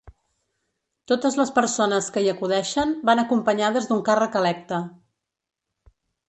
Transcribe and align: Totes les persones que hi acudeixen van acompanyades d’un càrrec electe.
Totes 1.11 1.35
les 1.41 1.51
persones 1.57 2.07
que 2.15 2.23
hi 2.23 2.31
acudeixen 2.31 2.95
van 3.11 3.21
acompanyades 3.25 3.87
d’un 3.93 4.03
càrrec 4.09 4.39
electe. 4.41 4.81